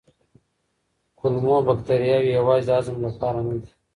کولمو 1.17 1.57
بکتریاوې 1.67 2.31
یوازې 2.39 2.65
د 2.67 2.69
هضم 2.77 2.97
لپاره 3.07 3.39
نه 3.47 3.55
دي. 3.61 3.71